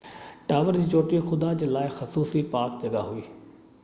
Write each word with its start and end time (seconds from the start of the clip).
tower 0.51 0.75
جي 0.81 0.85
چوٽي 0.93 1.19
خدا 1.27 1.49
جي 1.63 1.67
لاءِ 1.75 1.89
خصوصي 1.97 2.41
پاڪ 2.55 2.71
جڳهہ 2.85 3.07
هئي 3.13 3.23